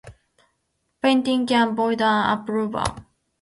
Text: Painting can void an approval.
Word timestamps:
Painting 0.99 1.45
can 1.45 1.75
void 1.75 2.01
an 2.01 2.39
approval. 2.39 3.05